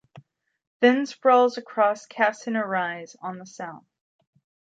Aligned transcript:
Then 0.79 1.05
sprawls 1.05 1.59
across 1.59 2.07
Cassina 2.07 2.65
Rise 2.65 3.15
on 3.21 3.37
the 3.37 3.45
South. 3.45 3.85